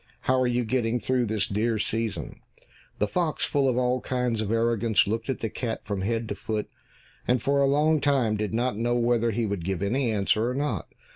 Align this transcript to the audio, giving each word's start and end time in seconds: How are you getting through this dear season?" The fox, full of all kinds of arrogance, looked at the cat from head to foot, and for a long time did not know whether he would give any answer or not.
How 0.21 0.41
are 0.41 0.47
you 0.47 0.65
getting 0.65 0.99
through 0.99 1.27
this 1.27 1.45
dear 1.47 1.77
season?" 1.77 2.39
The 2.97 3.07
fox, 3.07 3.45
full 3.45 3.69
of 3.69 3.77
all 3.77 4.01
kinds 4.01 4.41
of 4.41 4.51
arrogance, 4.51 5.05
looked 5.05 5.29
at 5.29 5.37
the 5.41 5.49
cat 5.51 5.81
from 5.85 6.01
head 6.01 6.27
to 6.29 6.33
foot, 6.33 6.67
and 7.27 7.39
for 7.39 7.61
a 7.61 7.67
long 7.67 7.99
time 8.01 8.35
did 8.35 8.51
not 8.51 8.75
know 8.75 8.95
whether 8.95 9.29
he 9.29 9.45
would 9.45 9.63
give 9.63 9.83
any 9.83 10.11
answer 10.11 10.49
or 10.49 10.55
not. 10.55 10.87